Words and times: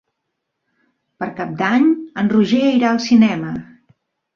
Per 1.21 1.29
Cap 1.41 1.53
d'Any 1.61 1.87
en 2.25 2.35
Roger 2.35 2.67
irà 2.83 2.93
al 2.97 3.07
cinema. 3.11 3.59